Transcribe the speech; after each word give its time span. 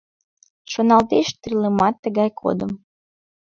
Шоналтеш 0.71 1.27
тӱрлымат 1.41 1.95
тыгай 2.03 2.29
годым. 2.41 2.71